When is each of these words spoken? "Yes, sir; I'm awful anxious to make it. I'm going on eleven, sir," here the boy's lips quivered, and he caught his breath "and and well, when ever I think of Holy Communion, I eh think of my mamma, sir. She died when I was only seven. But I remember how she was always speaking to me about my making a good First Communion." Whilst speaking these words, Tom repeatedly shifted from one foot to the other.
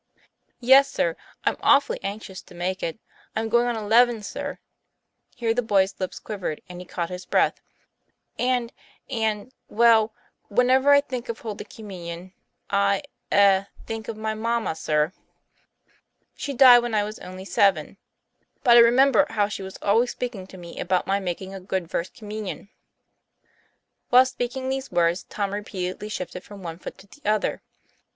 "Yes, 0.59 0.89
sir; 0.89 1.15
I'm 1.45 1.57
awful 1.61 1.95
anxious 2.01 2.41
to 2.41 2.55
make 2.55 2.81
it. 2.81 2.97
I'm 3.35 3.49
going 3.49 3.67
on 3.67 3.75
eleven, 3.75 4.23
sir," 4.23 4.57
here 5.35 5.53
the 5.53 5.61
boy's 5.61 5.93
lips 5.99 6.17
quivered, 6.17 6.59
and 6.67 6.81
he 6.81 6.87
caught 6.87 7.11
his 7.11 7.23
breath 7.27 7.61
"and 8.39 8.73
and 9.11 9.51
well, 9.69 10.15
when 10.47 10.71
ever 10.71 10.89
I 10.91 11.01
think 11.01 11.29
of 11.29 11.41
Holy 11.41 11.65
Communion, 11.65 12.33
I 12.71 13.03
eh 13.31 13.65
think 13.85 14.07
of 14.07 14.17
my 14.17 14.33
mamma, 14.33 14.73
sir. 14.75 15.13
She 16.35 16.55
died 16.55 16.79
when 16.79 16.95
I 16.95 17.03
was 17.03 17.19
only 17.19 17.45
seven. 17.45 17.97
But 18.63 18.77
I 18.77 18.79
remember 18.79 19.27
how 19.29 19.47
she 19.49 19.61
was 19.61 19.77
always 19.83 20.09
speaking 20.09 20.47
to 20.47 20.57
me 20.57 20.79
about 20.79 21.05
my 21.05 21.19
making 21.19 21.53
a 21.53 21.59
good 21.59 21.91
First 21.91 22.15
Communion." 22.15 22.69
Whilst 24.09 24.31
speaking 24.31 24.67
these 24.69 24.91
words, 24.91 25.21
Tom 25.21 25.53
repeatedly 25.53 26.09
shifted 26.09 26.43
from 26.43 26.63
one 26.63 26.79
foot 26.79 26.97
to 26.97 27.07
the 27.07 27.21
other. 27.23 27.61